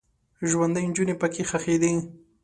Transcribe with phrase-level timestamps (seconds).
[0.49, 1.91] ژوندۍ نجونې پکې ښخیدې.